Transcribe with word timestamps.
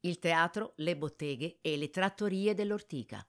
il 0.00 0.18
teatro, 0.18 0.72
le 0.76 0.96
botteghe 0.96 1.58
e 1.60 1.76
le 1.76 1.90
trattorie 1.90 2.54
dell'Ortica. 2.54 3.26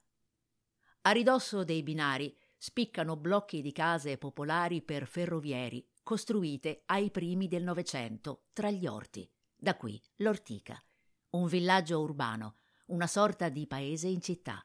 A 1.02 1.10
ridosso 1.10 1.64
dei 1.64 1.82
binari 1.82 2.34
spiccano 2.56 3.16
blocchi 3.16 3.60
di 3.60 3.72
case 3.72 4.18
popolari 4.18 4.82
per 4.82 5.06
ferrovieri, 5.06 5.86
costruite 6.02 6.82
ai 6.86 7.10
primi 7.10 7.48
del 7.48 7.62
Novecento 7.62 8.44
tra 8.52 8.70
gli 8.70 8.86
orti. 8.86 9.28
Da 9.56 9.76
qui 9.76 10.00
l'Ortica, 10.16 10.80
un 11.30 11.46
villaggio 11.46 12.00
urbano, 12.00 12.56
una 12.86 13.06
sorta 13.06 13.48
di 13.48 13.66
paese 13.66 14.08
in 14.08 14.20
città. 14.20 14.64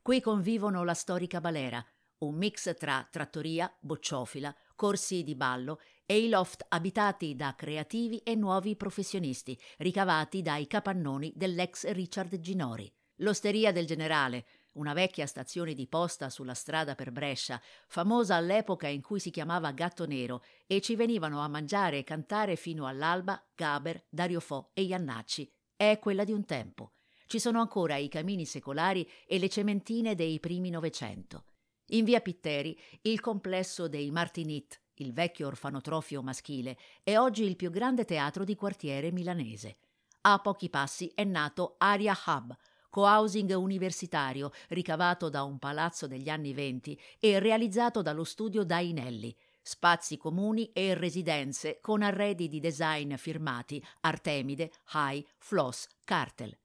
Qui 0.00 0.20
convivono 0.20 0.84
la 0.84 0.94
storica 0.94 1.40
balera, 1.40 1.84
un 2.18 2.36
mix 2.36 2.74
tra 2.76 3.06
trattoria, 3.10 3.74
bocciofila, 3.80 4.54
corsi 4.74 5.22
di 5.22 5.34
ballo 5.34 5.80
e 6.06 6.18
i 6.18 6.28
loft 6.28 6.64
abitati 6.68 7.34
da 7.34 7.54
creativi 7.54 8.18
e 8.18 8.34
nuovi 8.34 8.76
professionisti, 8.76 9.58
ricavati 9.78 10.42
dai 10.42 10.66
capannoni 10.66 11.32
dell'ex 11.34 11.90
Richard 11.92 12.38
Ginori. 12.38 12.92
L'osteria 13.18 13.72
del 13.72 13.86
generale, 13.86 14.44
una 14.72 14.92
vecchia 14.92 15.26
stazione 15.26 15.72
di 15.72 15.86
posta 15.86 16.28
sulla 16.28 16.54
strada 16.54 16.94
per 16.94 17.12
Brescia, 17.12 17.60
famosa 17.86 18.34
all'epoca 18.34 18.88
in 18.88 19.02
cui 19.02 19.20
si 19.20 19.30
chiamava 19.30 19.70
Gatto 19.70 20.06
Nero, 20.06 20.42
e 20.66 20.80
ci 20.80 20.96
venivano 20.96 21.40
a 21.40 21.48
mangiare 21.48 21.98
e 21.98 22.04
cantare 22.04 22.56
fino 22.56 22.86
all'alba 22.86 23.40
Gaber, 23.54 24.04
Dario 24.08 24.40
Fo 24.40 24.70
e 24.74 24.82
Iannacci. 24.82 25.50
È 25.76 25.98
quella 26.00 26.24
di 26.24 26.32
un 26.32 26.44
tempo. 26.44 26.92
Ci 27.26 27.38
sono 27.38 27.60
ancora 27.60 27.96
i 27.96 28.08
camini 28.08 28.44
secolari 28.44 29.08
e 29.26 29.38
le 29.38 29.48
cementine 29.48 30.14
dei 30.14 30.40
primi 30.40 30.70
Novecento. 30.70 31.44
In 31.88 32.04
via 32.04 32.20
Pitteri, 32.20 32.78
il 33.02 33.20
complesso 33.20 33.88
dei 33.88 34.10
Martinit, 34.10 34.80
il 34.94 35.12
vecchio 35.12 35.48
orfanotrofio 35.48 36.22
maschile, 36.22 36.78
è 37.02 37.18
oggi 37.18 37.44
il 37.44 37.56
più 37.56 37.70
grande 37.70 38.06
teatro 38.06 38.42
di 38.44 38.54
quartiere 38.54 39.12
milanese. 39.12 39.76
A 40.22 40.38
pochi 40.38 40.70
passi 40.70 41.12
è 41.14 41.24
nato 41.24 41.74
Aria 41.76 42.16
Hub, 42.26 42.56
co-housing 42.88 43.50
universitario 43.50 44.50
ricavato 44.68 45.28
da 45.28 45.42
un 45.42 45.58
palazzo 45.58 46.06
degli 46.06 46.30
anni 46.30 46.54
venti 46.54 46.98
e 47.18 47.38
realizzato 47.38 48.00
dallo 48.00 48.24
studio 48.24 48.64
Dainelli, 48.64 49.36
spazi 49.60 50.16
comuni 50.16 50.70
e 50.72 50.94
residenze 50.94 51.80
con 51.82 52.00
arredi 52.00 52.48
di 52.48 52.60
design 52.60 53.14
firmati 53.16 53.84
Artemide, 54.00 54.72
Hai, 54.92 55.26
Floss, 55.36 55.88
Cartel. 56.04 56.56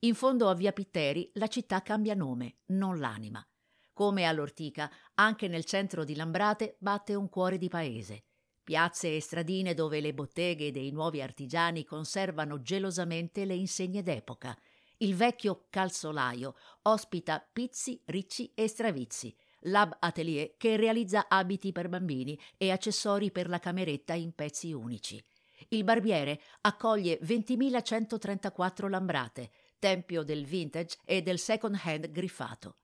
In 0.00 0.14
fondo 0.14 0.50
a 0.50 0.54
Via 0.54 0.72
Pitteri 0.72 1.30
la 1.34 1.46
città 1.46 1.80
cambia 1.80 2.14
nome, 2.14 2.56
non 2.66 2.98
l'anima. 2.98 3.46
Come 3.92 4.24
all'Ortica, 4.24 4.90
anche 5.14 5.48
nel 5.48 5.64
centro 5.64 6.04
di 6.04 6.14
Lambrate 6.14 6.76
batte 6.78 7.14
un 7.14 7.28
cuore 7.28 7.58
di 7.58 7.68
paese. 7.68 8.24
Piazze 8.62 9.16
e 9.16 9.20
stradine 9.20 9.74
dove 9.74 10.00
le 10.00 10.14
botteghe 10.14 10.70
dei 10.70 10.90
nuovi 10.90 11.20
artigiani 11.20 11.84
conservano 11.84 12.62
gelosamente 12.62 13.44
le 13.44 13.54
insegne 13.54 14.02
d'epoca– 14.02 14.56
il 15.02 15.16
vecchio 15.16 15.66
calzolaio 15.68 16.54
ospita 16.82 17.44
pizzi, 17.52 18.00
ricci 18.06 18.52
e 18.54 18.68
stravizi, 18.68 19.34
Lab 19.62 19.96
Atelier 19.98 20.54
che 20.56 20.76
realizza 20.76 21.26
abiti 21.28 21.72
per 21.72 21.88
bambini 21.88 22.38
e 22.56 22.70
accessori 22.70 23.32
per 23.32 23.48
la 23.48 23.58
cameretta 23.58 24.14
in 24.14 24.32
pezzi 24.32 24.72
unici. 24.72 25.22
Il 25.68 25.82
barbiere 25.82 26.40
accoglie 26.60 27.18
20.134 27.20 28.88
lambrate, 28.88 29.50
tempio 29.80 30.22
del 30.22 30.44
vintage 30.44 30.98
e 31.04 31.20
del 31.20 31.40
second 31.40 31.80
hand 31.82 32.10
griffato. 32.12 32.76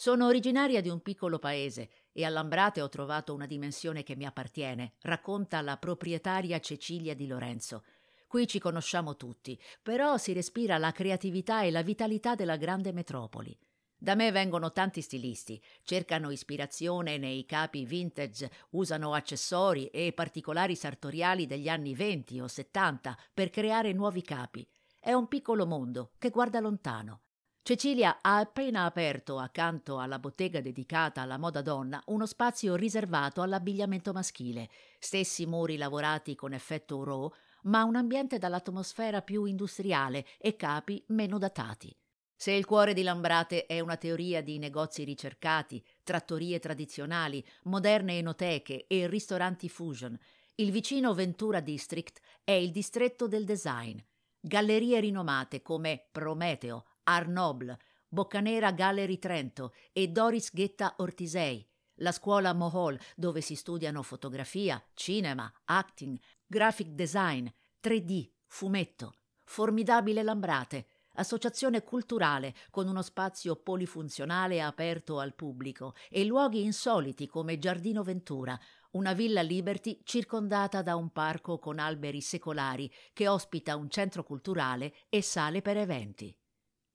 Sono 0.00 0.26
originaria 0.26 0.80
di 0.80 0.90
un 0.90 1.02
piccolo 1.02 1.40
paese 1.40 1.90
e 2.12 2.24
a 2.24 2.28
Lambrate 2.28 2.80
ho 2.80 2.88
trovato 2.88 3.34
una 3.34 3.46
dimensione 3.46 4.04
che 4.04 4.14
mi 4.14 4.26
appartiene, 4.26 4.92
racconta 5.00 5.60
la 5.60 5.76
proprietaria 5.76 6.60
Cecilia 6.60 7.16
di 7.16 7.26
Lorenzo. 7.26 7.82
Qui 8.28 8.46
ci 8.46 8.60
conosciamo 8.60 9.16
tutti, 9.16 9.60
però 9.82 10.16
si 10.16 10.32
respira 10.32 10.78
la 10.78 10.92
creatività 10.92 11.62
e 11.62 11.72
la 11.72 11.82
vitalità 11.82 12.36
della 12.36 12.54
grande 12.54 12.92
metropoli. 12.92 13.58
Da 13.96 14.14
me 14.14 14.30
vengono 14.30 14.70
tanti 14.70 15.00
stilisti, 15.00 15.60
cercano 15.82 16.30
ispirazione 16.30 17.18
nei 17.18 17.44
capi 17.44 17.84
vintage, 17.84 18.52
usano 18.70 19.14
accessori 19.14 19.88
e 19.88 20.12
particolari 20.12 20.76
sartoriali 20.76 21.44
degli 21.44 21.68
anni 21.68 21.96
20 21.96 22.38
o 22.38 22.46
70 22.46 23.18
per 23.34 23.50
creare 23.50 23.92
nuovi 23.92 24.22
capi. 24.22 24.64
È 25.00 25.12
un 25.12 25.26
piccolo 25.26 25.66
mondo 25.66 26.12
che 26.18 26.30
guarda 26.30 26.60
lontano. 26.60 27.22
Cecilia 27.68 28.20
ha 28.22 28.38
appena 28.38 28.86
aperto, 28.86 29.36
accanto 29.36 29.98
alla 29.98 30.18
bottega 30.18 30.62
dedicata 30.62 31.20
alla 31.20 31.36
moda 31.36 31.60
donna, 31.60 32.02
uno 32.06 32.24
spazio 32.24 32.76
riservato 32.76 33.42
all'abbigliamento 33.42 34.14
maschile, 34.14 34.70
stessi 34.98 35.44
muri 35.44 35.76
lavorati 35.76 36.34
con 36.34 36.54
effetto 36.54 37.04
raw, 37.04 37.30
ma 37.64 37.84
un 37.84 37.96
ambiente 37.96 38.38
dall'atmosfera 38.38 39.20
più 39.20 39.44
industriale 39.44 40.24
e 40.38 40.56
capi 40.56 41.04
meno 41.08 41.36
datati. 41.36 41.94
Se 42.34 42.52
il 42.52 42.64
cuore 42.64 42.94
di 42.94 43.02
Lambrate 43.02 43.66
è 43.66 43.80
una 43.80 43.98
teoria 43.98 44.42
di 44.42 44.56
negozi 44.56 45.04
ricercati, 45.04 45.84
trattorie 46.02 46.58
tradizionali, 46.60 47.46
moderne 47.64 48.16
enoteche 48.16 48.86
e 48.86 49.06
ristoranti 49.08 49.68
fusion, 49.68 50.18
il 50.54 50.70
vicino 50.70 51.12
Ventura 51.12 51.60
District 51.60 52.18
è 52.44 52.52
il 52.52 52.70
distretto 52.70 53.28
del 53.28 53.44
design. 53.44 53.98
Gallerie 54.40 55.00
rinomate 55.00 55.60
come 55.60 56.06
Prometeo, 56.10 56.84
Art 57.08 57.28
Noble, 57.28 57.78
Boccanera 58.06 58.70
Gallery 58.72 59.18
Trento 59.18 59.72
e 59.92 60.08
Doris 60.08 60.52
Ghetta 60.52 60.94
Ortisei, 60.98 61.66
la 61.96 62.12
scuola 62.12 62.52
Mohol 62.52 62.98
dove 63.16 63.40
si 63.40 63.54
studiano 63.54 64.02
fotografia, 64.02 64.82
cinema, 64.92 65.50
acting, 65.64 66.18
graphic 66.46 66.88
design, 66.88 67.46
3D, 67.82 68.28
fumetto, 68.46 69.14
formidabile 69.44 70.22
Lambrate, 70.22 70.86
associazione 71.14 71.82
culturale 71.82 72.54
con 72.70 72.86
uno 72.86 73.00
spazio 73.00 73.56
polifunzionale 73.56 74.60
aperto 74.60 75.18
al 75.18 75.34
pubblico 75.34 75.94
e 76.10 76.26
luoghi 76.26 76.62
insoliti 76.62 77.26
come 77.26 77.58
Giardino 77.58 78.02
Ventura, 78.02 78.58
una 78.92 79.14
villa 79.14 79.40
Liberty 79.40 80.02
circondata 80.04 80.82
da 80.82 80.94
un 80.94 81.10
parco 81.10 81.58
con 81.58 81.78
alberi 81.78 82.20
secolari 82.20 82.92
che 83.14 83.28
ospita 83.28 83.76
un 83.76 83.88
centro 83.88 84.24
culturale 84.24 84.94
e 85.08 85.22
sale 85.22 85.62
per 85.62 85.78
eventi. 85.78 86.37